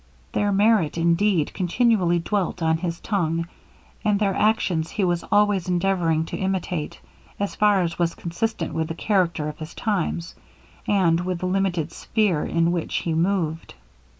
[0.31, 3.45] Their merit, indeed, continually dwelt on his tongue,
[4.03, 6.99] and their actions he was always endeavouring to imitate,
[7.39, 10.33] as far as was consistent with the character of his times,
[10.87, 13.75] and with the limited sphere in which he moved.